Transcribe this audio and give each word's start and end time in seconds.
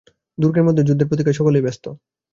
দুর্গের 0.37 0.65
মধ্যে 0.67 0.85
যুদ্ধের 0.87 1.09
প্রতীক্ষায় 1.09 1.37
সকলেই 1.39 1.65
ব্যস্ত। 1.65 1.85